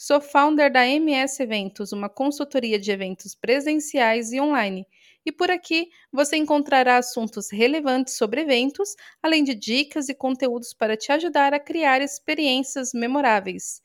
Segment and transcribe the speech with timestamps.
[0.00, 4.86] Sou founder da MS Eventos, uma consultoria de eventos presenciais e online.
[5.26, 10.96] E por aqui você encontrará assuntos relevantes sobre eventos, além de dicas e conteúdos para
[10.96, 13.82] te ajudar a criar experiências memoráveis.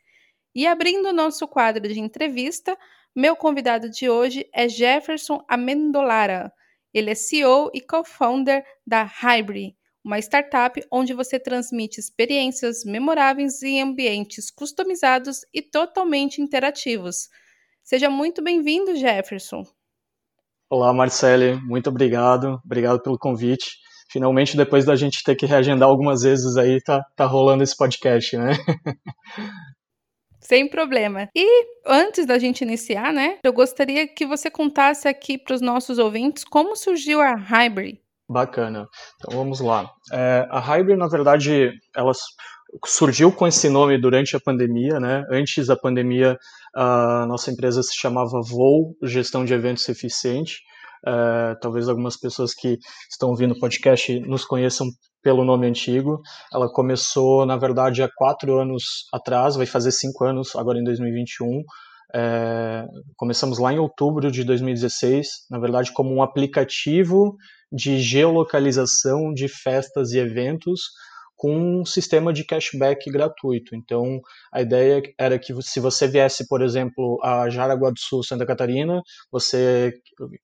[0.54, 2.78] E abrindo o nosso quadro de entrevista,
[3.16, 6.54] meu convidado de hoje é Jefferson Amendolara.
[6.94, 13.82] Ele é CEO e co-founder da Hybrid, uma startup onde você transmite experiências memoráveis em
[13.82, 17.30] ambientes customizados e totalmente interativos.
[17.84, 19.64] Seja muito bem-vindo, Jefferson.
[20.70, 22.60] Olá, Marcele, muito obrigado.
[22.66, 23.78] Obrigado pelo convite.
[24.12, 28.38] Finalmente, depois da gente ter que reagendar algumas vezes aí, tá, tá rolando esse podcast,
[28.38, 28.52] né?
[30.40, 31.30] Sem problema.
[31.34, 35.98] E antes da gente iniciar, né, eu gostaria que você contasse aqui para os nossos
[35.98, 38.04] ouvintes como surgiu a Hybrid.
[38.30, 38.88] Bacana.
[39.16, 39.90] Então vamos lá.
[40.12, 42.14] É, a Hybrid, na verdade, ela
[42.86, 45.24] surgiu com esse nome durante a pandemia, né?
[45.30, 46.38] Antes da pandemia,
[46.76, 50.62] a nossa empresa se chamava Voo, Gestão de Eventos Eficiente.
[51.06, 52.78] É, talvez algumas pessoas que
[53.12, 54.88] estão ouvindo o podcast nos conheçam
[55.22, 56.22] pelo nome antigo.
[56.52, 61.62] Ela começou, na verdade, há quatro anos atrás, vai fazer cinco anos agora em 2021.
[62.16, 67.36] É, começamos lá em outubro de 2016, na verdade, como um aplicativo
[67.72, 70.82] de geolocalização de festas e eventos
[71.44, 73.76] com um sistema de cashback gratuito.
[73.76, 78.46] Então, a ideia era que se você viesse, por exemplo, a Jaraguá do Sul, Santa
[78.46, 79.92] Catarina, você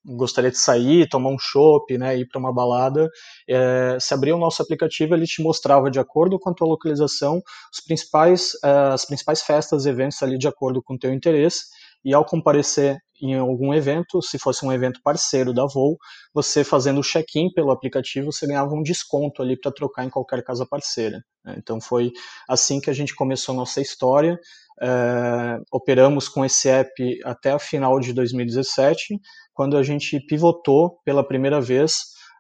[0.06, 3.08] gostaria de sair, tomar um chopp, né, ir para uma balada,
[3.48, 7.42] é, se abria o nosso aplicativo, ele te mostrava, de acordo com a tua localização,
[7.74, 11.62] os principais, é, as principais festas e eventos ali de acordo com o teu interesse,
[12.04, 15.98] e ao comparecer em algum evento, se fosse um evento parceiro da Voo,
[16.34, 20.42] você fazendo o check-in pelo aplicativo, você ganhava um desconto ali para trocar em qualquer
[20.44, 21.22] casa parceira.
[21.44, 21.56] Né?
[21.58, 22.12] Então foi
[22.48, 24.40] assim que a gente começou a nossa história.
[24.82, 29.20] É, operamos com esse app até a final de 2017,
[29.54, 31.96] quando a gente pivotou pela primeira vez,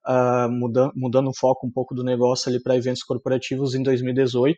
[0.08, 4.58] uh, muda, mudando o foco um pouco do negócio ali para eventos corporativos em 2018.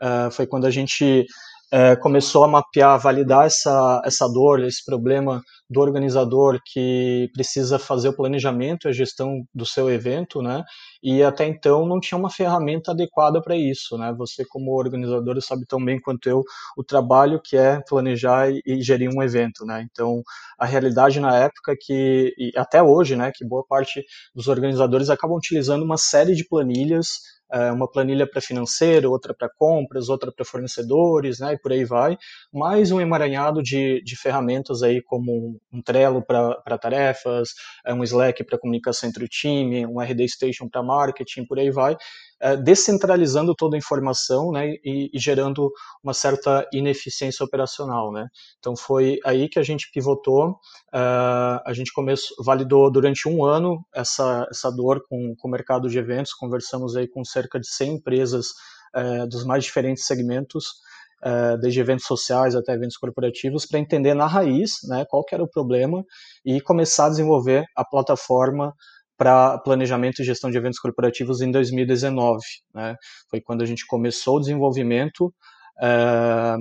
[0.00, 1.26] Uh, foi quando a gente
[1.70, 8.08] é, começou a mapear, validar essa, essa dor, esse problema do organizador que precisa fazer
[8.08, 10.64] o planejamento e a gestão do seu evento, né?
[11.02, 14.14] E até então não tinha uma ferramenta adequada para isso, né?
[14.16, 16.42] Você como organizador sabe tão bem quanto eu
[16.76, 19.86] o trabalho que é planejar e, gerir um evento, né?
[19.90, 20.22] Então
[20.58, 23.30] a realidade na época que e até hoje, né?
[23.34, 24.02] Que boa parte
[24.34, 27.08] dos organizadores acabam utilizando uma série de planilhas
[27.72, 32.16] uma planilha para financeiro, outra para compras, outra para fornecedores, né, e por aí vai,
[32.52, 37.50] mais um emaranhado de, de ferramentas aí como um Trello para tarefas,
[37.86, 41.70] é, um Slack para comunicação entre o time, um RD Station para marketing, por aí
[41.70, 41.96] vai, é,
[42.62, 45.72] descentralizando toda a informação né, e, e, gerando
[46.02, 48.12] uma certa ineficiência operacional.
[48.12, 48.28] Né?
[48.58, 53.84] Então foi aí que a gente pivotou, uh, a gente começou, validou durante um ano
[53.94, 57.94] essa, essa dor com, com o mercado de eventos, conversamos aí com cerca de 100
[57.94, 58.46] empresas
[58.96, 60.66] uh, dos mais diferentes segmentos,
[61.60, 65.50] desde eventos sociais até eventos corporativos, para entender na raiz né, qual que era o
[65.50, 66.04] problema
[66.44, 68.72] e começar a desenvolver a plataforma
[69.18, 72.38] para planejamento e gestão de eventos corporativos em 2019.
[72.72, 72.94] Né?
[73.28, 75.34] Foi quando a gente começou o desenvolvimento
[75.82, 76.56] é,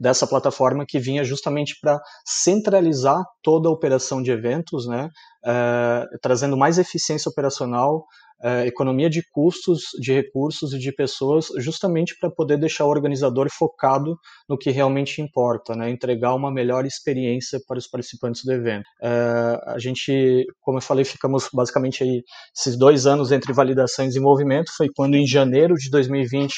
[0.00, 5.08] dessa plataforma que vinha justamente para centralizar toda a operação de eventos, né?
[5.44, 8.04] É, trazendo mais eficiência operacional,
[8.42, 13.48] é, economia de custos, de recursos e de pessoas, justamente para poder deixar o organizador
[13.50, 14.18] focado
[14.48, 15.90] no que realmente importa, né?
[15.90, 18.84] entregar uma melhor experiência para os participantes do evento.
[19.02, 22.22] É, a gente, como eu falei, ficamos basicamente aí
[22.56, 26.54] esses dois anos entre validação e desenvolvimento, foi quando em janeiro de 2020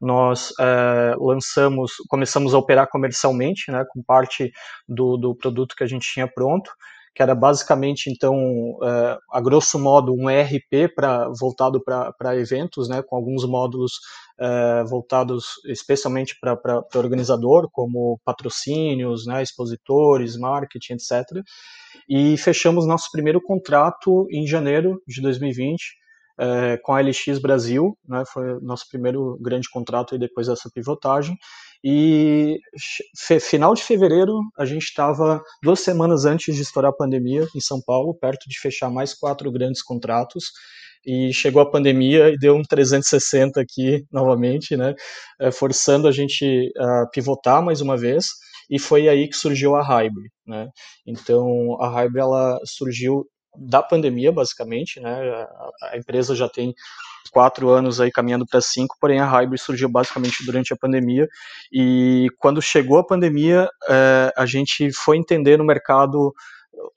[0.00, 4.52] nós é, lançamos, começamos a operar comercialmente, né, com parte
[4.88, 6.70] do, do produto que a gente tinha pronto,
[7.14, 13.02] que era basicamente, então, é, a grosso modo, um ERP pra, voltado para eventos, né,
[13.02, 13.92] com alguns módulos
[14.38, 21.40] é, voltados especialmente para o organizador, como patrocínios, né, expositores, marketing, etc.
[22.08, 25.94] E fechamos nosso primeiro contrato em janeiro de 2020,
[26.36, 31.36] é, com a LX Brasil, né, foi nosso primeiro grande contrato depois dessa pivotagem,
[31.86, 32.58] E
[33.42, 37.78] final de fevereiro, a gente estava duas semanas antes de estourar a pandemia em São
[37.78, 40.46] Paulo, perto de fechar mais quatro grandes contratos.
[41.06, 44.94] E chegou a pandemia e deu um 360 aqui novamente, né?
[45.38, 48.24] Eh, forçando a gente a pivotar mais uma vez.
[48.70, 50.68] E foi aí que surgiu a Hybrid, né?
[51.06, 55.46] Então, a Hybrid ela surgiu da pandemia, basicamente, né?
[55.82, 56.74] A, empresa já tem
[57.30, 61.28] quatro anos aí caminhando para cinco, porém a Hybrid surgiu basicamente durante a pandemia.
[61.72, 66.32] E quando chegou a pandemia, é, a gente foi entender no mercado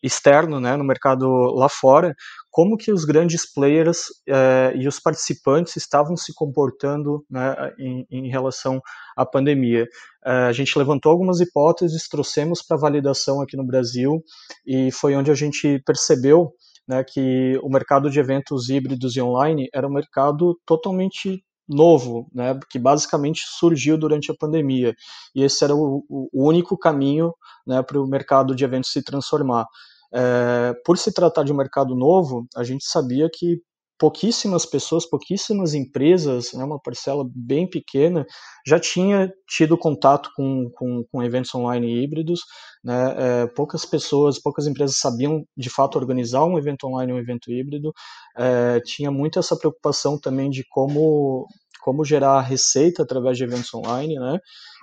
[0.04, 2.13] externo, né, no mercado lá fora,
[2.50, 8.30] como que os grandes players é, e os participantes estavam se comportando né, em, em,
[8.30, 8.81] relação
[9.16, 9.86] à pandemia.
[10.25, 14.24] É, a gente levantou algumas hipóteses, trouxemos para validação aqui no Brasil
[14.66, 16.51] e foi onde a gente percebeu
[16.88, 22.57] né, que o mercado de eventos híbridos e online era um mercado totalmente novo, né,
[22.69, 24.95] que basicamente surgiu durante a pandemia.
[25.35, 27.33] E esse era o, o único caminho
[27.65, 29.65] né, para o mercado de eventos se transformar.
[30.13, 33.61] É, por se tratar de um mercado novo, a gente sabia que
[33.97, 38.25] pouquíssimas pessoas, pouquíssimas empresas, né, uma parcela bem pequena,
[38.65, 42.41] já tinha tido contato com, com, com eventos online híbridos.
[42.83, 47.51] Né, é, poucas pessoas, poucas empresas sabiam de fato organizar um evento online, um evento
[47.51, 47.91] híbrido.
[48.38, 51.47] É, tinha muito essa preocupação também de como
[51.81, 54.38] como gerar receita através de eventos online, né?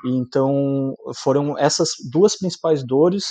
[0.06, 3.24] Então foram essas duas principais dores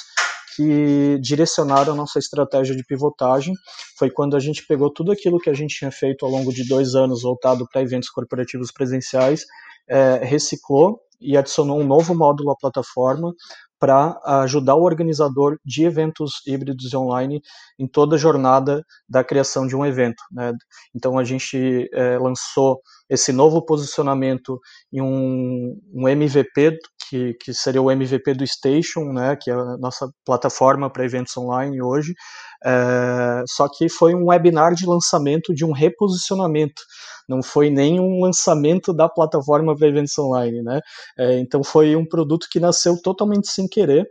[0.55, 3.53] que direcionaram a nossa estratégia de pivotagem.
[3.97, 6.67] Foi quando a gente pegou tudo aquilo que a gente tinha feito ao longo de
[6.67, 9.45] dois anos voltado para eventos corporativos presenciais,
[9.87, 13.33] é, reciclou e adicionou um novo módulo à plataforma
[13.83, 17.41] para ajudar o organizador de eventos híbridos online
[17.77, 20.23] em toda a jornada da criação de um evento.
[20.31, 20.53] Né?
[20.95, 22.79] Então a gente é, lançou
[23.09, 24.57] esse novo posicionamento
[24.91, 26.77] em um, um MVP
[27.13, 31.37] que, que, seria o MVP do Station, né, que é a nossa plataforma para eventos
[31.37, 32.13] online hoje.
[32.65, 36.81] É, só que foi um webinar de lançamento de um reposicionamento
[37.27, 40.81] não foi nem um lançamento da plataforma para eventos online, né?
[41.17, 44.05] É, então foi um produto que nasceu totalmente sem querer,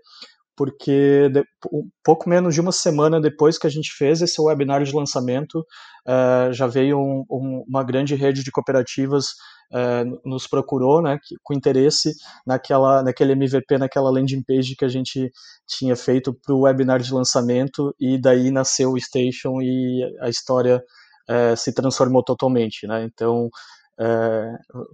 [0.62, 1.40] porque de,
[1.72, 5.58] um pouco menos de uma semana depois que a gente fez esse webinar de lançamento,
[6.06, 9.30] uh, já veio um, um, uma grande rede de cooperativas
[9.72, 12.12] uh, nos procurou, né, que, com interesse
[12.46, 15.32] naquela, naquele MVP, naquela landing page que a gente
[15.66, 20.80] tinha feito para o webinar de lançamento, e daí nasceu o Station e a história
[21.28, 23.04] é, se transformou totalmente, né?
[23.04, 23.48] Então,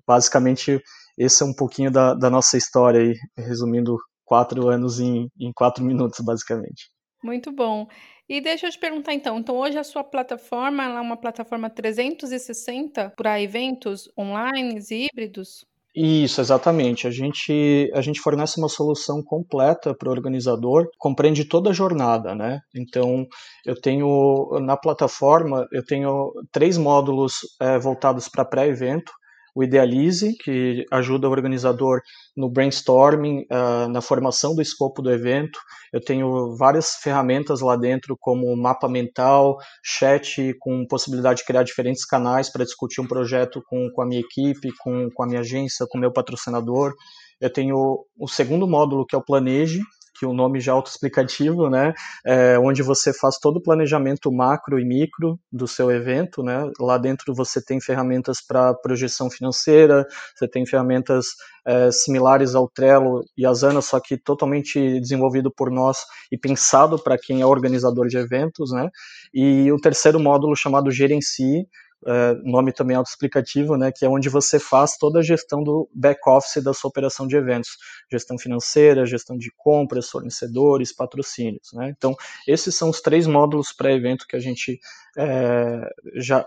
[0.07, 0.83] basicamente,
[1.19, 5.83] esse é um pouquinho da, da, nossa história aí, resumindo quatro anos em, em quatro
[5.83, 6.91] minutos, basicamente.
[7.25, 7.89] Muito bom.
[8.29, 13.15] E deixa eu te perguntar então, então hoje a sua plataforma é uma plataforma 360
[13.17, 15.65] para eventos online e híbridos?
[15.97, 17.09] Isso, exatamente.
[17.09, 22.35] A gente, a gente fornece uma solução completa para o organizador, compreende toda a jornada,
[22.35, 22.61] né?
[22.77, 23.27] Então,
[23.65, 29.11] eu tenho na plataforma, eu tenho três módulos é, voltados para pré-evento,
[29.55, 32.01] o Idealize, que ajuda o organizador
[32.37, 35.59] no brainstorming, uh, na formação do escopo do evento.
[35.93, 42.05] Eu tenho várias ferramentas lá dentro, como mapa mental, chat, com possibilidade de criar diferentes
[42.05, 45.87] canais para discutir um projeto com, com a minha equipe, com, com a minha agência,
[45.89, 46.95] com o meu patrocinador.
[47.41, 49.81] Eu tenho o segundo módulo, que é o Planeje,
[50.19, 51.95] que o nome já é autoexplicativo, né?
[52.27, 56.71] É, onde você faz todo o planejamento macro e micro do seu evento, né?
[56.81, 61.27] Lá dentro você tem ferramentas para projeção financeira, você tem ferramentas
[61.67, 65.99] é, similares ao Trello e Asana, só que totalmente desenvolvido por nós
[66.33, 68.89] e pensado para quem é organizador de eventos, né?
[69.33, 71.67] E o terceiro módulo chamado Gerencie,
[72.07, 76.63] é, nome também autoexplicativo, né, que é onde você faz toda a gestão do back-office
[76.63, 77.77] da sua operação de eventos,
[78.11, 81.73] gestão financeira, gestão de compras, fornecedores, patrocínios.
[81.73, 81.93] Né?
[81.97, 82.15] Então,
[82.47, 84.79] esses são os três módulos pré-evento que a gente
[85.17, 86.47] é, já,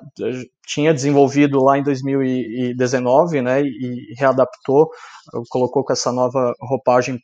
[0.65, 4.89] tinha desenvolvido lá em 2019 né, e readaptou,
[5.49, 7.19] colocou com essa nova roupagem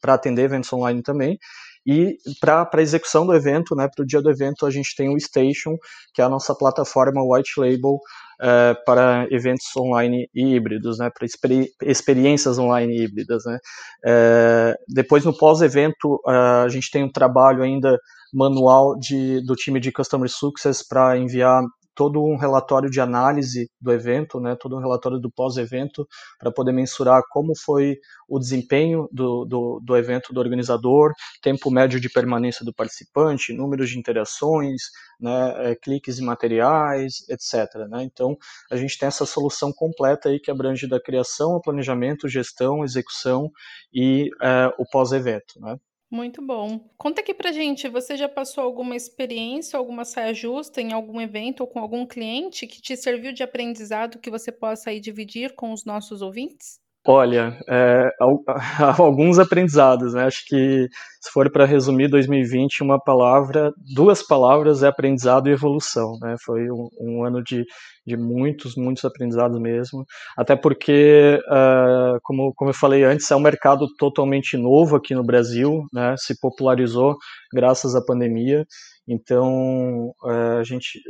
[0.00, 1.38] para atender eventos online também.
[1.86, 5.14] E para a execução do evento, né, para o dia do evento, a gente tem
[5.14, 5.76] o Station,
[6.14, 7.98] que é a nossa plataforma white label
[8.40, 13.44] é, para eventos online e híbridos, né, para experi experiências online e híbridas.
[13.44, 13.58] Né.
[14.04, 17.98] É, depois, no pós-evento, a gente tem um trabalho ainda
[18.32, 21.62] manual de, do time de Customer Success para enviar
[22.00, 26.72] todo um relatório de análise do evento, né, todo um relatório do pós-evento, para poder
[26.72, 32.64] mensurar como foi o desempenho do, do, do, evento do organizador, tempo médio de permanência
[32.64, 34.84] do participante, números de interações,
[35.20, 37.68] né, é, cliques em materiais, etc.
[37.90, 38.02] Né?
[38.04, 38.34] Então,
[38.70, 43.50] a gente tem essa solução completa aí que abrange da criação, planejamento, gestão, execução
[43.92, 45.60] e é, o pós-evento.
[45.60, 45.76] Né?
[46.10, 46.78] Muito bom.
[46.98, 51.60] Conta aqui pra gente, você já passou alguma experiência, alguma saia justa em algum evento
[51.62, 55.72] ou com algum cliente que te serviu de aprendizado que você possa aí dividir com
[55.72, 56.79] os nossos ouvintes?
[57.06, 58.10] Olha, é,
[58.98, 60.24] alguns aprendizados, né?
[60.26, 60.86] Acho que
[61.20, 66.36] se for para resumir 2020, uma palavra, duas palavras é aprendizado e evolução, né?
[66.44, 67.64] Foi um, um ano de,
[68.06, 70.04] de muitos, muitos aprendizados mesmo.
[70.36, 75.24] Até porque, uh, como, como eu falei antes, é um mercado totalmente novo aqui no
[75.24, 76.14] Brasil, né?
[76.18, 77.16] Se popularizou
[77.54, 78.66] graças à pandemia.
[79.08, 81.00] Então, uh, a gente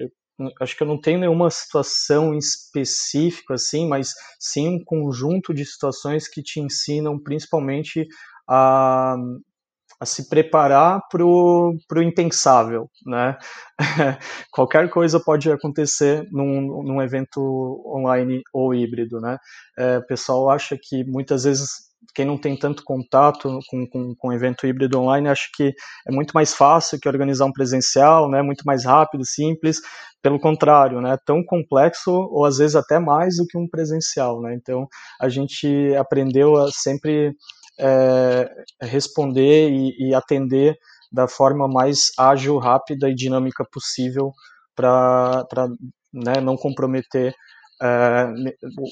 [0.61, 6.28] acho que eu não tenho nenhuma situação específica assim, mas sim um conjunto de situações
[6.28, 8.06] que te ensinam principalmente
[8.49, 9.16] a,
[10.00, 13.37] a se preparar para o impensável, né?
[14.50, 17.40] Qualquer coisa pode acontecer num, num evento
[17.87, 19.37] online ou híbrido, né?
[19.78, 24.32] É, o pessoal acha que muitas vezes quem não tem tanto contato com, com, com
[24.32, 25.72] evento híbrido online, acho que
[26.06, 28.42] é muito mais fácil que organizar um presencial, né?
[28.42, 29.80] Muito mais rápido, simples.
[30.22, 31.16] Pelo contrário, né?
[31.24, 34.54] Tão complexo ou às vezes até mais do que um presencial, né?
[34.54, 34.86] Então
[35.20, 37.34] a gente aprendeu a sempre
[37.78, 38.50] é,
[38.82, 40.76] responder e, e atender
[41.12, 44.32] da forma mais ágil, rápida e dinâmica possível
[44.76, 45.46] para
[46.12, 47.34] né, não comprometer
[47.80, 48.34] uh,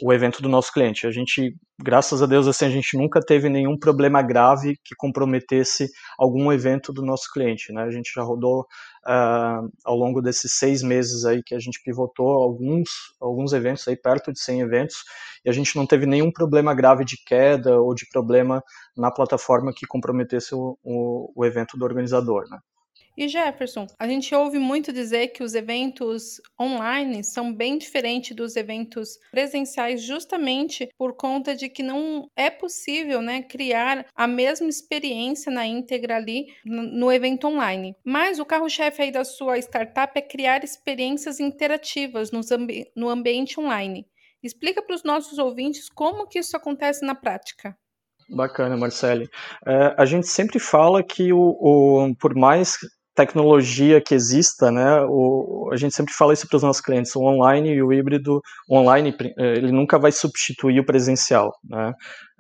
[0.03, 1.07] o evento do nosso cliente.
[1.07, 5.89] A gente, graças a Deus, assim, a gente nunca teve nenhum problema grave que comprometesse
[6.19, 7.73] algum evento do nosso cliente.
[7.73, 7.83] Né?
[7.83, 8.61] A gente já rodou
[9.07, 12.89] uh, ao longo desses seis meses aí que a gente pivotou alguns,
[13.21, 14.97] alguns eventos aí perto de 100 eventos
[15.45, 18.63] e a gente não teve nenhum problema grave de queda ou de problema
[18.97, 22.49] na plataforma que comprometesse o, o, o evento do organizador.
[22.49, 22.59] Né?
[23.19, 28.55] E Jefferson, a gente ouve muito dizer que os eventos online são bem diferentes dos
[28.55, 35.51] eventos presenciais, justamente por conta de que não é possível né, criar a mesma experiência
[35.51, 37.97] na íntegra ali no evento online.
[38.05, 44.07] Mas o carro-chefe aí da sua startup é criar experiências interativas ambi no ambiente online.
[44.41, 47.77] Explica para os nossos ouvintes como que isso acontece na prática.
[48.31, 49.29] Bacana, Marcele.
[49.67, 52.77] É, a gente sempre fala que o, o, por mais
[53.19, 57.23] tecnologia que exista, né, o, a gente sempre fala isso para os nossos clientes, o
[57.23, 61.93] online e o híbrido, o online eh, ele nunca vai substituir o presencial, né,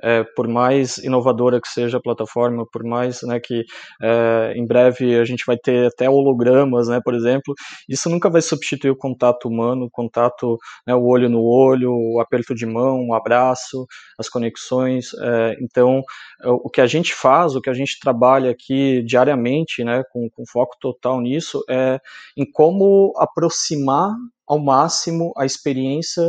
[0.02, 3.64] é, por mais inovadora que seja a plataforma, por mais né, que
[4.02, 7.54] é, em breve a gente vai ter até hologramas, né, por exemplo,
[7.88, 12.20] isso nunca vai substituir o contato humano, o contato, né, o olho no olho, o
[12.20, 13.86] aperto de mão, o abraço,
[14.18, 15.10] as conexões.
[15.20, 16.02] É, então,
[16.44, 20.44] o que a gente faz, o que a gente trabalha aqui diariamente, né, com, com
[20.46, 21.98] foco total nisso, é
[22.36, 24.10] em como aproximar
[24.46, 26.24] ao máximo a experiência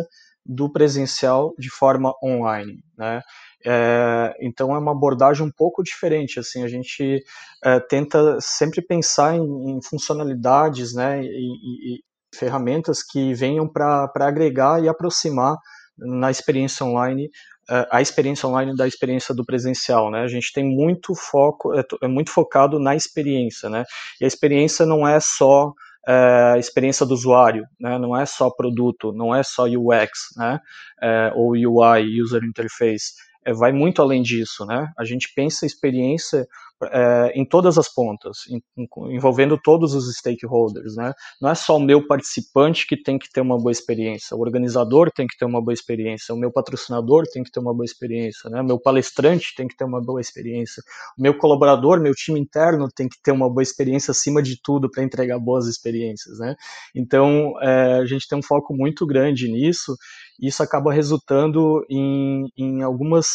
[0.45, 3.21] do presencial de forma online, né?
[3.65, 6.39] É, então é uma abordagem um pouco diferente.
[6.39, 7.23] Assim, a gente
[7.63, 11.99] é, tenta sempre pensar em, em funcionalidades, né, e, e,
[12.33, 15.57] ferramentas que venham para agregar e aproximar
[15.97, 17.29] na experiência online
[17.69, 20.21] é, a experiência online da experiência do presencial, né?
[20.21, 23.83] A gente tem muito foco, é, é muito focado na experiência, né?
[24.19, 25.71] E a experiência não é só
[26.07, 27.99] é, experiência do usuário, né?
[27.99, 30.59] não é só produto, não é só UX, né?
[31.01, 33.13] É, ou UI, User Interface
[33.46, 34.91] é, vai muito além disso, né?
[34.98, 36.48] A gente pensa experiência
[36.84, 38.62] é, em todas as pontas, em,
[39.13, 41.13] envolvendo todos os stakeholders, né?
[41.41, 45.12] Não é só o meu participante que tem que ter uma boa experiência, o organizador
[45.12, 48.50] tem que ter uma boa experiência, o meu patrocinador tem que ter uma boa experiência,
[48.50, 48.63] né?
[48.63, 50.81] Meu palestrante tem que ter uma boa experiência,
[51.17, 54.89] o meu colaborador, meu time interno tem que ter uma boa experiência acima de tudo
[54.89, 56.55] para entregar boas experiências, né?
[56.96, 59.96] Então, é, a gente tem um foco muito grande nisso
[60.41, 63.27] isso acaba resultando em, em algumas,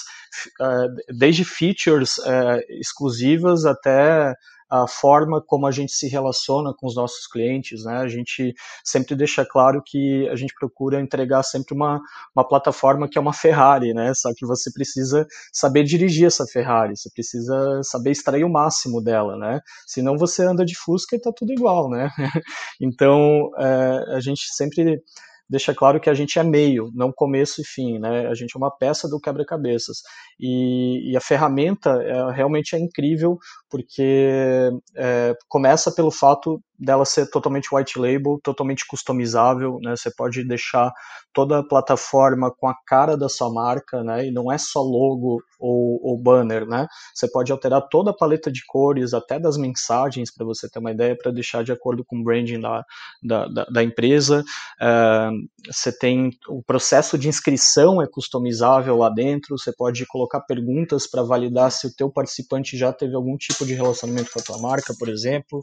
[0.61, 4.35] uh, desde features uh, exclusivas até
[4.71, 7.99] a forma como a gente se relaciona com os nossos clientes, né?
[7.99, 12.01] A gente sempre deixa claro que a gente procura entregar sempre uma,
[12.35, 14.13] uma plataforma que é uma Ferrari, né?
[14.15, 19.37] Só que você precisa saber dirigir essa Ferrari, você precisa saber extrair o máximo dela,
[19.37, 19.61] né?
[19.87, 22.11] Senão você anda de Fusca e tá tudo igual, né?
[22.81, 25.01] então, é, a gente sempre
[25.49, 28.27] deixa claro que a gente é meio, não começo e fim, né?
[28.27, 29.99] A gente é uma peça do quebra-cabeças.
[30.39, 37.31] E, e, a ferramenta é, realmente é incrível, porque é, começa pelo fato dela ser
[37.31, 39.95] totalmente white label, totalmente customizável, né?
[39.97, 40.93] Você pode deixar
[41.33, 44.27] toda a plataforma com a cara da sua marca, né?
[44.27, 46.87] E não é só logo ou, ou banner, né?
[47.15, 50.93] Você pode alterar toda a paleta de cores, até das mensagens, para você ter uma
[50.93, 52.85] ideia, para deixar de acordo com o branding da,
[53.23, 54.45] da, da, da empresa.
[54.81, 59.57] Uh, você tem o processo de inscrição é customizável lá dentro.
[59.59, 63.75] Você pode colocar perguntas para validar se o teu participante já teve algum tipo de
[63.75, 65.63] relacionamento com a tua marca, por exemplo.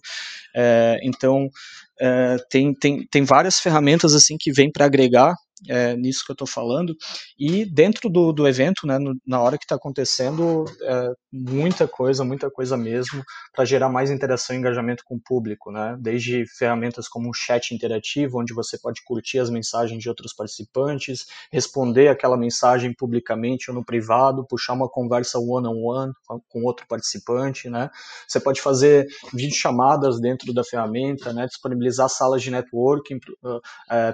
[0.56, 1.50] É, então,
[2.00, 5.36] é, tem, tem, tem várias ferramentas assim que vêm para agregar
[5.68, 6.96] é, nisso que eu estou falando.
[7.38, 12.24] E dentro do, do evento, né, no, na hora que está acontecendo, é, muita coisa,
[12.24, 15.72] muita coisa mesmo, para gerar mais interação e engajamento com o público.
[15.72, 15.96] Né?
[16.00, 21.26] Desde ferramentas como um chat interativo, onde você pode curtir as mensagens de outros participantes,
[21.52, 26.86] responder aquela mensagem publicamente ou no privado, puxar uma conversa one-on-one -on -one com outro
[26.88, 27.70] participante.
[27.70, 27.90] Né?
[28.28, 31.46] Você pode fazer videochamadas dentro da ferramenta, né?
[31.46, 33.62] disponibilizar salas de networking uh, uh,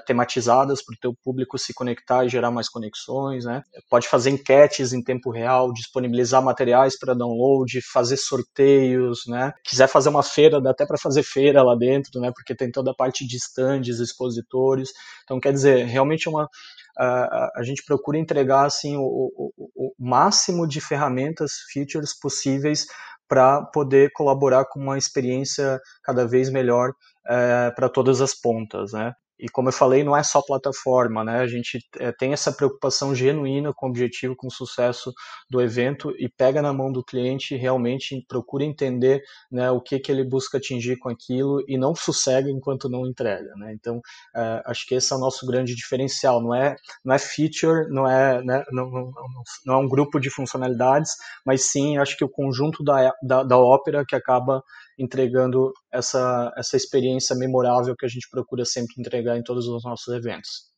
[0.06, 3.62] tematizadas para o teu público público se conectar e gerar mais conexões, né?
[3.90, 9.54] Pode fazer enquetes em tempo real, disponibilizar materiais para download, fazer sorteios, né?
[9.64, 12.32] Quiser fazer uma feira, dá até para fazer feira lá dentro, né?
[12.34, 14.90] Porque tem toda a parte de stands, expositores.
[15.24, 16.50] Então, quer dizer, realmente é uma
[16.98, 22.88] a, a gente procura entregar assim o, o, o máximo de ferramentas, features possíveis
[23.28, 26.94] para poder colaborar com uma experiência cada vez melhor
[27.28, 29.14] é, para todas as pontas, né?
[29.40, 31.40] E como eu falei, não é só plataforma, né?
[31.40, 35.14] A gente é, tem essa preocupação genuína com o objetivo, com o sucesso
[35.50, 40.00] do evento e pega na mão do cliente e realmente procura entender né, o que,
[40.00, 43.74] que ele busca atingir com aquilo e não sossega enquanto não entrega, né?
[43.74, 44.02] Então,
[44.36, 46.42] é, acho que esse é o nosso grande diferencial.
[46.42, 46.76] Não é,
[47.06, 49.12] não é feature, não é, né, não, não,
[49.66, 51.12] não, é um grupo de funcionalidades,
[51.46, 54.64] mas sim, acho que o conjunto da, da, da ópera que acaba
[54.98, 60.14] entregando essa, essa experiência memorável que a gente procura sempre entregar em todos os nossos
[60.14, 60.77] eventos.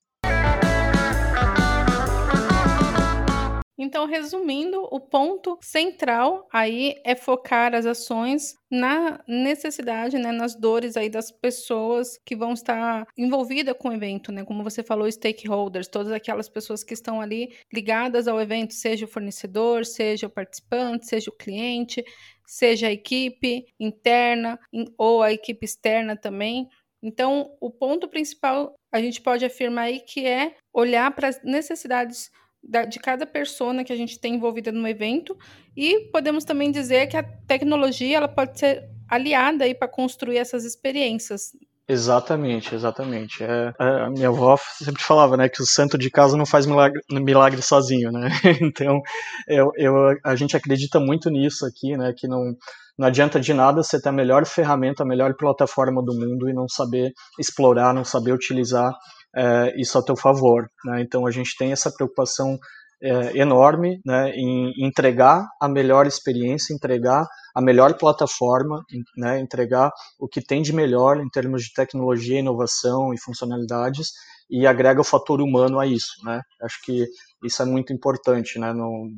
[3.81, 10.97] Então, resumindo, o ponto central aí é focar as ações na necessidade, né, nas dores
[10.97, 14.43] aí das pessoas que vão estar envolvidas com o evento, né?
[14.43, 19.07] Como você falou, stakeholders, todas aquelas pessoas que estão ali ligadas ao evento, seja o
[19.07, 22.03] fornecedor, seja o participante, seja o cliente,
[22.45, 24.59] seja a equipe interna
[24.97, 26.67] ou a equipe externa também.
[27.01, 32.29] Então, o ponto principal a gente pode afirmar aí que é olhar para as necessidades
[32.29, 35.35] da, de cada persona que a gente tem envolvida no evento
[35.75, 40.65] e podemos também dizer que a tecnologia ela pode ser aliada aí para construir essas
[40.65, 41.51] experiências.
[41.87, 43.43] Exatamente, exatamente.
[43.43, 46.67] É, é, a minha avó sempre falava, né, que o santo de casa não faz
[46.67, 48.29] milagre, milagre sozinho, né?
[48.61, 49.01] Então,
[49.47, 52.53] eu, eu, a gente acredita muito nisso aqui, né, que não,
[52.95, 56.53] não adianta de nada você ter a melhor ferramenta, a melhor plataforma do mundo e
[56.53, 58.93] não saber explorar, não saber utilizar
[59.35, 60.69] é, isso a teu favor.
[60.85, 61.01] Né?
[61.01, 62.57] Então a gente tem essa preocupação
[63.01, 68.83] é, enorme né, em entregar a melhor experiência, entregar a melhor plataforma,
[69.17, 74.09] né, entregar o que tem de melhor em termos de tecnologia, inovação e funcionalidades
[74.49, 76.13] e agrega o fator humano a isso.
[76.23, 76.41] Né?
[76.61, 77.05] Acho que
[77.43, 78.73] isso é muito importante, né?
[78.73, 79.09] Não,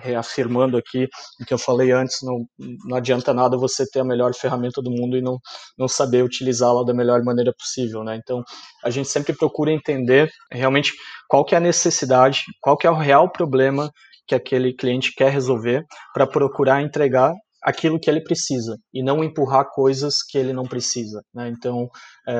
[0.00, 1.08] reafirmando aqui
[1.40, 2.46] o que eu falei antes, não,
[2.86, 5.38] não adianta nada você ter a melhor ferramenta do mundo e não,
[5.78, 8.16] não saber utilizá-la da melhor maneira possível, né?
[8.16, 8.42] Então,
[8.82, 10.92] a gente sempre procura entender realmente
[11.28, 13.90] qual que é a necessidade, qual que é o real problema
[14.26, 17.32] que aquele cliente quer resolver para procurar entregar
[17.68, 21.20] aquilo que ele precisa e não empurrar coisas que ele não precisa.
[21.34, 21.48] Né?
[21.48, 21.86] Então,
[22.26, 22.32] é,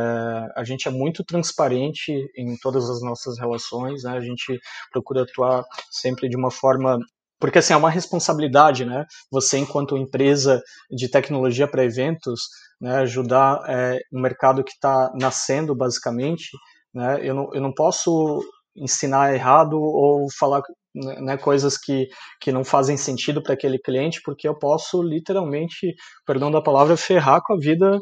[0.57, 4.13] a gente é muito transparente em todas as nossas relações, né?
[4.13, 4.59] a gente
[4.91, 6.99] procura atuar sempre de uma forma
[7.41, 9.05] porque assim é uma responsabilidade, né?
[9.31, 10.61] Você enquanto empresa
[10.91, 12.41] de tecnologia para eventos,
[12.81, 16.49] né, ajudar é, um mercado que está nascendo basicamente,
[16.93, 17.21] né?
[17.23, 18.41] Eu não, eu não posso
[18.77, 20.63] ensinar errado ou falar
[20.95, 22.09] né, né, coisas que,
[22.41, 25.95] que não fazem sentido para aquele cliente, porque eu posso literalmente,
[26.27, 27.99] perdão da palavra, ferrar com a vida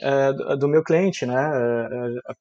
[0.00, 1.34] é, do meu cliente, né?
[1.34, 2.32] É,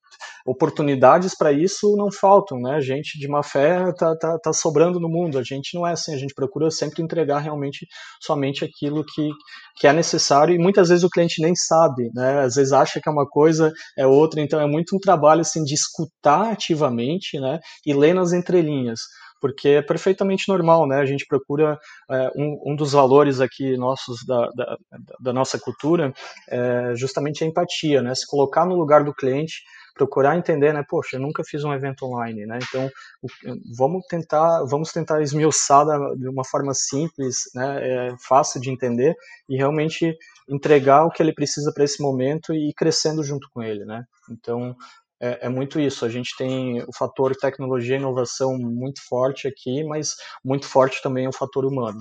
[0.45, 2.79] oportunidades para isso não faltam, né?
[2.79, 5.37] Gente de má fé tá, tá, tá, sobrando no mundo.
[5.37, 7.85] A gente não é assim, a gente procura sempre entregar realmente
[8.21, 9.29] somente aquilo que,
[9.77, 12.41] que é necessário e muitas vezes o cliente nem sabe, né?
[12.41, 15.63] Às vezes acha que é uma coisa, é outra, então é muito um trabalho assim
[15.63, 17.59] de escutar ativamente, né?
[17.85, 18.99] E ler nas entrelinhas
[19.41, 20.97] porque é perfeitamente normal, né?
[20.97, 24.77] A gente procura é, um, um, dos valores aqui nossos da, da,
[25.19, 26.13] da, nossa cultura
[26.49, 28.13] é justamente a empatia, né?
[28.15, 29.61] Se colocar no lugar do cliente
[29.97, 30.83] procurar entender, né?
[30.87, 32.59] Poxa, eu nunca fiz um evento online, né?
[32.61, 32.89] Então,
[33.75, 38.09] vamos tentar, vamos tentar esmiuçar de uma forma simples, né?
[38.09, 39.15] É fácil de entender
[39.49, 40.15] e realmente
[40.47, 44.05] entregar o que ele precisa para esse momento e ir crescendo junto com ele, né?
[44.29, 44.75] Então,
[45.21, 46.05] é, é, muito isso.
[46.05, 51.27] A gente tem o fator tecnologia e inovação muito forte aqui, mas muito forte também
[51.27, 51.99] o fator humano.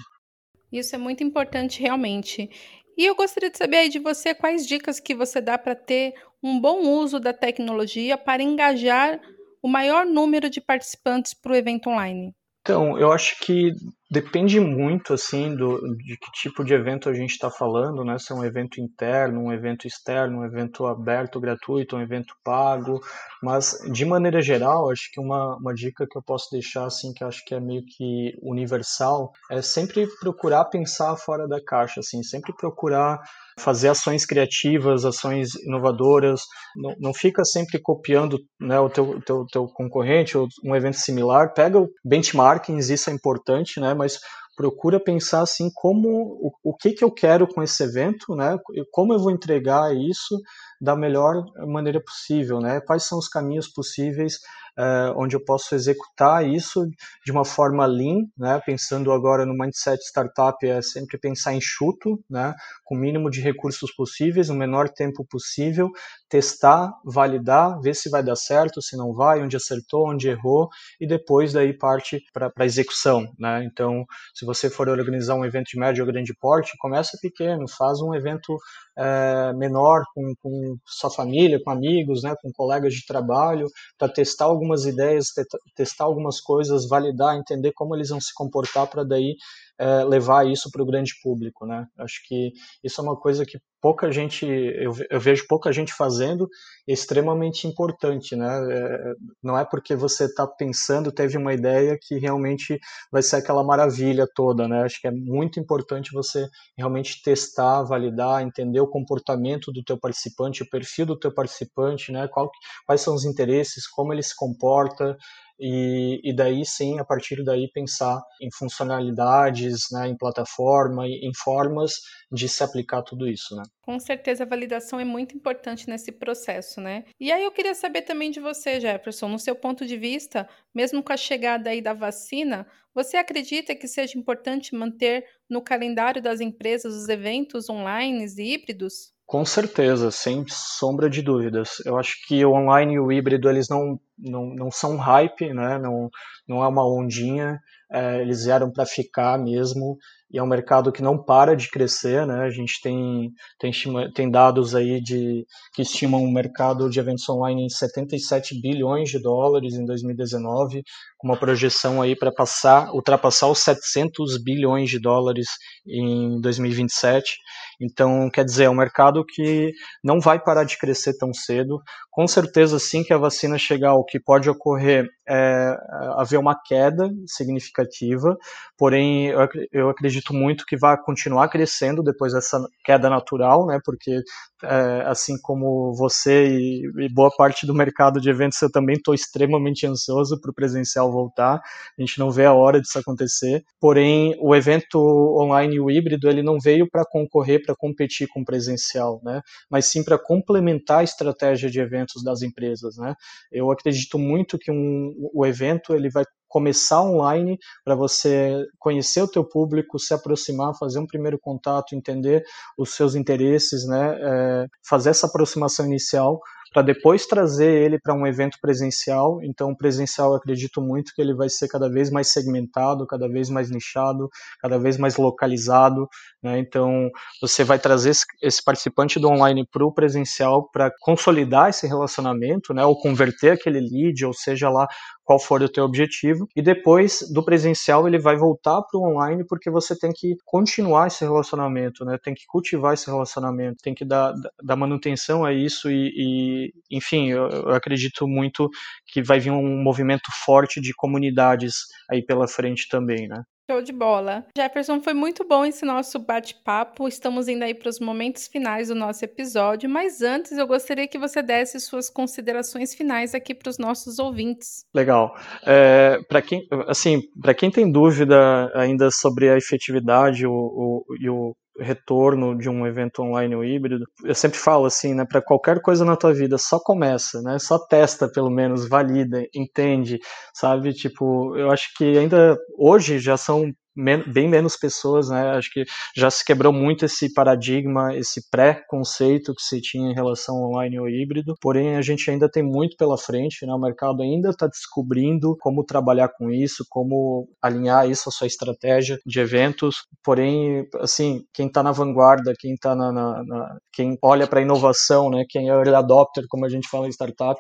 [0.71, 2.51] Isso é muito importante realmente.
[2.97, 6.15] E eu gostaria de saber aí de você quais dicas que você dá para ter
[6.43, 9.21] um bom uso da tecnologia para engajar
[9.63, 12.33] o maior número de participantes para o evento online.
[12.61, 13.73] Então, eu acho que
[14.11, 18.19] depende muito assim do, de que tipo de evento a gente está falando, né?
[18.19, 23.01] Se é um evento interno, um evento externo, um evento aberto, gratuito, um evento pago.
[23.43, 27.25] Mas de maneira geral, acho que uma, uma dica que eu posso deixar assim, que
[27.25, 32.53] acho que é meio que universal, é sempre procurar pensar fora da caixa, assim, sempre
[32.55, 33.21] procurar
[33.59, 36.43] fazer ações criativas, ações inovadoras,
[36.77, 41.55] não, não fica sempre copiando né, o teu, teu, teu concorrente ou um evento similar,
[41.55, 44.19] pega o benchmarkings, isso é importante, né, mas
[44.57, 48.57] procura pensar assim como o, o que, que eu quero com esse evento, né?
[48.91, 50.41] Como eu vou entregar isso
[50.81, 52.81] da melhor maneira possível, né?
[52.81, 54.39] Quais são os caminhos possíveis
[54.79, 56.87] uh, onde eu posso executar isso
[57.25, 58.61] de uma forma lean, né?
[58.65, 62.55] Pensando agora no mindset startup é sempre pensar enxuto, né?
[62.85, 65.91] Com o mínimo de recursos possíveis, no menor tempo possível,
[66.29, 70.69] testar, validar, ver se vai dar certo, se não vai, onde acertou, onde errou
[71.01, 73.65] e depois daí parte para a execução, né?
[73.65, 78.01] Então, se você for organizar um evento de médio ou grande porte, começa pequeno, faz
[78.01, 78.57] um evento
[78.99, 84.47] é, menor com, com sua família, com amigos, né, com colegas de trabalho, para testar
[84.47, 85.27] algumas ideias,
[85.75, 89.37] testar algumas coisas, validar, entender como eles vão se comportar para daí
[89.79, 91.87] é, levar isso para o grande público, né?
[91.99, 96.49] Acho que isso é uma coisa que pouca gente, eu, eu vejo pouca gente fazendo,
[96.89, 98.49] é extremamente importante, né?
[98.73, 102.81] É, não é porque você está pensando, teve uma ideia que realmente
[103.13, 104.83] vai ser aquela maravilha toda, né?
[104.83, 110.63] Acho que é muito importante você realmente testar, validar, entender o comportamento do teu participante,
[110.63, 112.27] o perfil do teu participante, né?
[112.29, 112.51] Qual,
[112.87, 115.17] quais são os interesses, como ele se comporta,
[115.59, 121.95] e, e daí sim, a partir daí, pensar em funcionalidades, né, em plataforma, em formas
[122.31, 123.55] de se aplicar tudo isso.
[123.57, 123.63] Né?
[123.83, 127.05] Com certeza a validação é muito importante nesse processo, né?
[127.19, 131.03] E aí eu queria saber também de você, Jefferson, no seu ponto de vista, mesmo
[131.03, 136.41] com a chegada aí da vacina, você acredita que seja importante manter no calendário das
[136.41, 139.16] empresas os eventos online e híbridos?
[139.27, 141.85] Com certeza, sem sombra de dúvidas.
[141.85, 145.79] Eu acho que o online e o híbrido eles não, não, não são hype, né?
[145.79, 146.09] não,
[146.47, 147.61] não é uma ondinha,
[147.91, 149.99] é, eles vieram para ficar mesmo
[150.31, 152.45] e é um mercado que não para de crescer, né?
[152.45, 153.73] A gente tem, tem,
[154.13, 159.21] tem dados aí de que estimam um mercado de eventos online em 77 bilhões de
[159.21, 160.83] dólares em 2019,
[161.17, 165.47] com uma projeção aí para passar, ultrapassar os 700 bilhões de dólares
[165.87, 167.37] em 2027.
[167.81, 169.71] Então, quer dizer, é um mercado que
[170.03, 171.81] não vai parar de crescer tão cedo.
[172.11, 175.77] Com certeza, sim que a vacina chegar, o que pode ocorrer é
[176.17, 178.37] haver uma queda significativa,
[178.79, 179.31] porém,
[179.73, 184.23] eu acredito muito que vai continuar crescendo depois dessa queda natural, né, porque
[184.65, 189.15] é, assim como você e, e, boa parte do mercado de eventos, eu também estou
[189.15, 191.61] extremamente ansioso para o presencial voltar.
[191.99, 193.63] A gente não vê a hora disso acontecer.
[193.81, 194.99] Porém, o evento
[195.39, 199.43] online o híbrido ele não veio para concorrer, para competir com o presencial, né?
[199.71, 203.15] Mas sim para complementar a estratégia de eventos das empresas, né?
[203.53, 206.25] Eu acredito muito que um, o evento ele vai
[206.57, 212.43] começar online para você conhecer o teu público, se aproximar, fazer um primeiro contato, entender
[212.79, 216.41] os seus interesses, né, é, fazer essa aproximação inicial
[216.77, 219.41] para depois trazer ele para um evento presencial.
[219.43, 223.71] Então, presencial, acredito muito que ele vai ser cada vez mais segmentado, cada vez mais
[223.71, 224.29] nichado,
[224.61, 226.07] cada vez mais localizado.
[226.43, 226.59] Né?
[226.59, 227.09] Então,
[227.41, 228.13] você vai trazer
[228.43, 232.85] esse participante do online para o presencial para consolidar esse relacionamento, né?
[232.85, 234.87] ou converter aquele lead, ou seja lá
[235.27, 239.45] qual for o teu objetivo, e depois do presencial ele vai voltar para o online
[239.45, 242.17] porque você tem que continuar esse relacionamento, né?
[242.23, 247.31] Tem que cultivar esse relacionamento, tem que dar, dar manutenção a isso e, e enfim,
[247.31, 248.69] eu, eu, acredito muito
[249.07, 251.75] que vai vir um movimento forte de comunidades
[252.11, 253.43] aí pela frente também, né?
[253.69, 254.47] Show de bola.
[254.57, 257.09] Jefferson, foi muito bom esse nosso bate-papo.
[257.09, 261.19] Estamos indo aí para os momentos finais do nosso episódio, mas antes eu gostaria que
[261.19, 264.85] você desse suas considerações finais aqui para os nossos ouvintes.
[264.95, 265.35] Legal.
[265.67, 271.29] É, para quem, assim, para quem tem dúvida ainda sobre a efetividade o, o, e
[271.29, 275.81] o retorno de um evento online ou híbrido, eu sempre falo assim, né, para qualquer
[275.81, 277.59] coisa na tua vida, só começa, né?
[277.59, 280.19] Só testa pelo menos, valida, entende,
[280.55, 280.93] sabe?
[280.93, 285.51] Tipo, eu acho que ainda hoje já são bem menos pessoas, né?
[285.53, 290.57] Acho que já se quebrou muito esse paradigma, esse pré-conceito que se tinha em relação
[290.57, 291.55] ao online ou híbrido.
[291.61, 293.73] Porém, a gente ainda tem muito pela frente, né?
[293.73, 299.19] O mercado ainda está descobrindo como trabalhar com isso, como alinhar isso à sua estratégia
[299.25, 300.05] de eventos.
[300.23, 304.63] Porém, assim, quem está na vanguarda, quem está na, na, na, quem olha para a
[304.63, 305.45] inovação, né?
[305.49, 307.59] Quem é early adopter, como a gente fala em startup,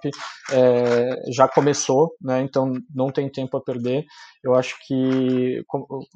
[0.53, 2.42] é, já começou, né?
[2.42, 4.05] Então não tem tempo a perder.
[4.46, 5.64] Eu acho que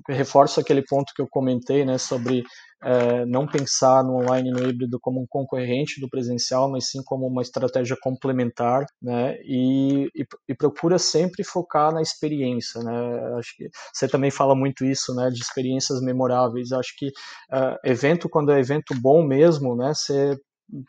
[0.09, 2.45] reforço aquele ponto que eu comentei, né, sobre
[2.83, 7.03] é, não pensar no online e no híbrido como um concorrente do presencial, mas sim
[7.05, 9.37] como uma estratégia complementar, né?
[9.45, 13.37] E, e, e, procura sempre focar na experiência, né?
[13.39, 15.29] Acho que você também fala muito isso, né?
[15.29, 16.73] De experiências memoráveis.
[16.73, 19.93] Acho que uh, evento quando é evento bom mesmo, né?
[19.95, 20.39] Você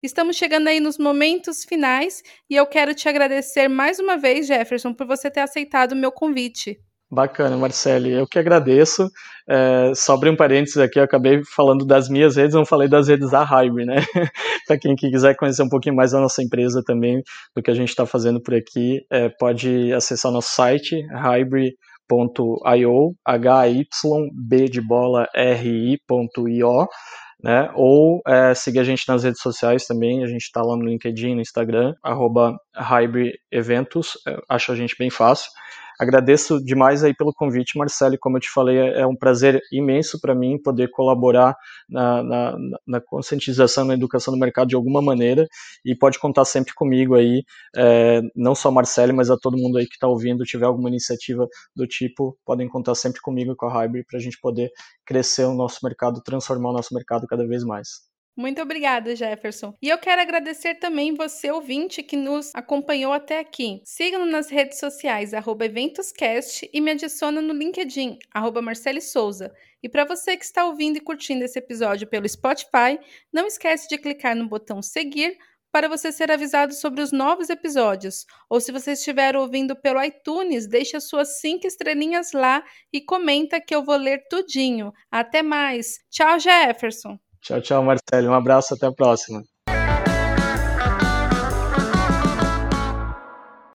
[0.00, 4.94] Estamos chegando aí nos momentos finais e eu quero te agradecer mais uma vez, Jefferson,
[4.94, 6.78] por você ter aceitado o meu convite.
[7.10, 8.12] Bacana, Marcele.
[8.12, 9.10] Eu que agradeço.
[9.48, 13.08] É, só abrir um parênteses aqui, eu acabei falando das minhas redes, não falei das
[13.08, 13.96] redes da Hybrid, né?
[14.68, 17.20] Para quem quiser conhecer um pouquinho mais da nossa empresa também,
[17.56, 24.68] do que a gente está fazendo por aqui, é, pode acessar nosso site, hybrid.io, H-Y-B
[24.68, 26.86] de bola R-I.io
[27.42, 27.70] né?
[27.74, 31.34] Ou é, seguir a gente nas redes sociais também, a gente está lá no LinkedIn,
[31.34, 32.58] no Instagram, arroba
[33.50, 35.50] Eventos, é, acho a gente bem fácil.
[35.98, 38.16] Agradeço demais aí pelo convite, Marcelo.
[38.20, 41.56] Como eu te falei, é, é um prazer imenso para mim poder colaborar
[41.88, 42.56] na, na,
[42.86, 45.48] na, conscientização, na educação do mercado de alguma maneira.
[45.84, 47.42] E pode contar sempre comigo aí,
[47.76, 51.48] é, não só Marcelo, mas a todo mundo aí que está ouvindo, tiver alguma iniciativa
[51.74, 54.70] do tipo, podem contar sempre comigo com a Hybrid para a gente poder
[55.04, 58.07] crescer o nosso mercado, transformar o nosso mercado cada vez mais.
[58.38, 59.74] Muito obrigada, Jefferson.
[59.82, 63.82] E eu quero agradecer também você, ouvinte, que nos acompanhou até aqui.
[63.84, 69.52] Siga-nos nas redes sociais, EventosCast, e me adiciona no LinkedIn, arroba Marcele Souza.
[69.82, 73.00] E para você que está ouvindo e curtindo esse episódio pelo Spotify,
[73.32, 75.36] não esquece de clicar no botão seguir
[75.72, 78.24] para você ser avisado sobre os novos episódios.
[78.48, 83.60] Ou se você estiver ouvindo pelo iTunes, deixe as suas cinco estrelinhas lá e comenta
[83.60, 84.92] que eu vou ler tudinho.
[85.10, 85.98] Até mais.
[86.08, 87.18] Tchau, Jefferson.
[87.48, 88.28] Tchau, tchau, Marcelo.
[88.30, 89.42] Um abraço, até a próxima.